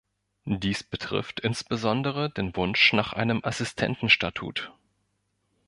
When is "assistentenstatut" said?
3.45-4.73